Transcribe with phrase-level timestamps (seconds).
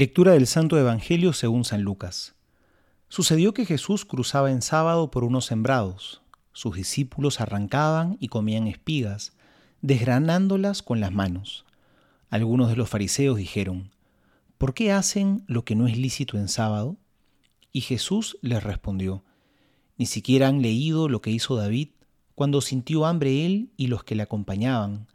[0.00, 2.34] Lectura del Santo Evangelio según San Lucas.
[3.10, 6.22] Sucedió que Jesús cruzaba en sábado por unos sembrados.
[6.54, 9.34] Sus discípulos arrancaban y comían espigas,
[9.82, 11.66] desgranándolas con las manos.
[12.30, 13.90] Algunos de los fariseos dijeron,
[14.56, 16.96] ¿por qué hacen lo que no es lícito en sábado?
[17.70, 19.22] Y Jesús les respondió,
[19.98, 21.90] ¿ni siquiera han leído lo que hizo David
[22.34, 25.08] cuando sintió hambre él y los que le acompañaban?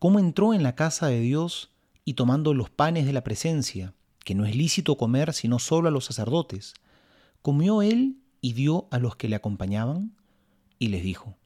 [0.00, 1.70] ¿Cómo entró en la casa de Dios
[2.04, 3.94] y tomando los panes de la presencia?
[4.24, 6.74] Que no es lícito comer sino solo a los sacerdotes,
[7.42, 10.16] comió él y dio a los que le acompañaban,
[10.78, 11.36] y les dijo,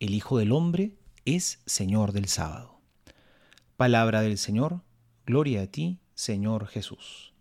[0.00, 2.80] el Hijo del Hombre es Señor del sábado.
[3.76, 4.82] Palabra del Señor,
[5.24, 7.32] gloria a ti, Señor Jesús.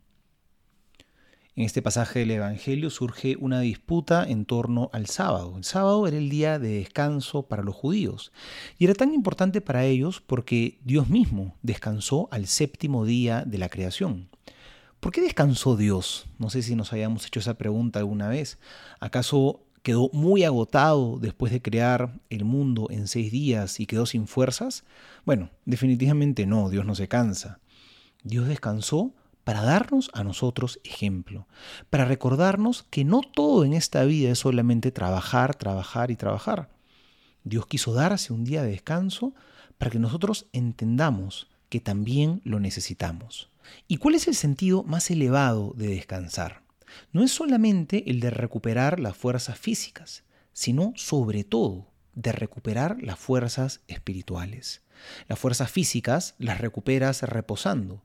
[1.54, 5.58] En este pasaje del Evangelio surge una disputa en torno al sábado.
[5.58, 8.32] El sábado era el día de descanso para los judíos
[8.80, 13.70] y era tan importante para ellos porque Dios mismo descansó al séptimo día de la
[13.70, 14.31] creación.
[15.02, 16.28] ¿Por qué descansó Dios?
[16.38, 18.60] No sé si nos hayamos hecho esa pregunta alguna vez.
[19.00, 24.28] ¿Acaso quedó muy agotado después de crear el mundo en seis días y quedó sin
[24.28, 24.84] fuerzas?
[25.26, 27.60] Bueno, definitivamente no, Dios no se cansa.
[28.24, 29.12] Dios descansó
[29.44, 31.48] para darnos a nosotros ejemplo,
[31.90, 36.70] para recordarnos que no todo en esta vida es solamente trabajar, trabajar y trabajar.
[37.44, 39.34] Dios quiso darse un día de descanso
[39.80, 43.50] para que nosotros entendamos que también lo necesitamos.
[43.88, 46.64] ¿Y cuál es el sentido más elevado de descansar?
[47.14, 53.18] No es solamente el de recuperar las fuerzas físicas, sino sobre todo de recuperar las
[53.18, 54.82] fuerzas espirituales.
[55.30, 58.04] Las fuerzas físicas las recuperas reposando,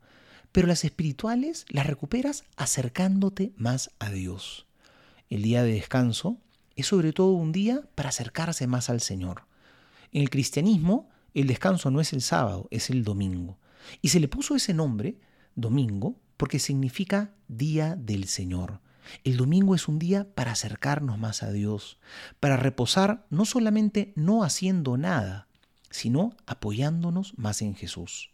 [0.52, 4.68] pero las espirituales las recuperas acercándote más a Dios.
[5.28, 6.38] El día de descanso
[6.76, 9.42] es sobre todo un día para acercarse más al Señor.
[10.12, 13.58] En el cristianismo el descanso no es el sábado, es el domingo.
[14.00, 15.18] Y se le puso ese nombre,
[15.54, 18.80] domingo, porque significa día del Señor.
[19.22, 21.98] El domingo es un día para acercarnos más a Dios,
[22.40, 25.46] para reposar no solamente no haciendo nada,
[25.90, 28.30] sino apoyándonos más en Jesús.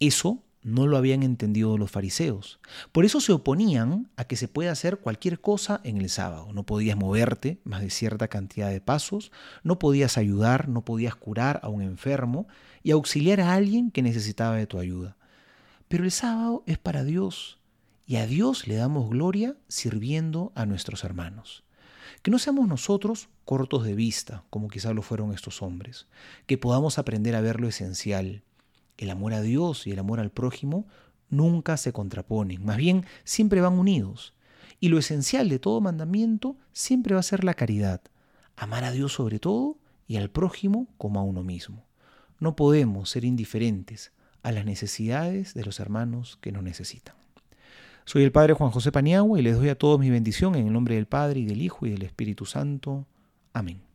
[0.00, 2.58] Eso no lo habían entendido los fariseos.
[2.90, 6.48] Por eso se oponían a que se pueda hacer cualquier cosa en el sábado.
[6.52, 9.30] No podías moverte más de cierta cantidad de pasos,
[9.62, 12.48] no podías ayudar, no podías curar a un enfermo
[12.82, 15.16] y auxiliar a alguien que necesitaba de tu ayuda.
[15.86, 17.58] Pero el sábado es para Dios
[18.06, 21.62] y a Dios le damos gloria sirviendo a nuestros hermanos.
[22.22, 26.06] Que no seamos nosotros cortos de vista, como quizá lo fueron estos hombres,
[26.46, 28.42] que podamos aprender a ver lo esencial,
[28.98, 30.86] el amor a Dios y el amor al prójimo
[31.30, 34.34] nunca se contraponen, más bien siempre van unidos.
[34.80, 38.02] Y lo esencial de todo mandamiento siempre va a ser la caridad,
[38.56, 41.84] amar a Dios sobre todo y al prójimo como a uno mismo.
[42.40, 44.12] No podemos ser indiferentes
[44.42, 47.14] a las necesidades de los hermanos que nos necesitan.
[48.04, 50.72] Soy el Padre Juan José Paniagua y les doy a todos mi bendición en el
[50.72, 53.06] nombre del Padre y del Hijo y del Espíritu Santo.
[53.54, 53.93] Amén.